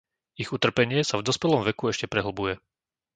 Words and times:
Ich 0.41 0.49
utrpenie 0.57 1.01
sa 1.09 1.15
v 1.21 1.25
dospelom 1.29 1.61
veku 1.67 1.83
ešte 1.93 2.05
prehlbuje. 2.13 2.53